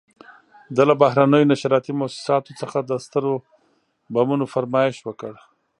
[0.75, 3.33] ده له بهرنیو نشراتي موسساتو څخه د سترو
[4.13, 5.33] بمونو فرمایش وکړ.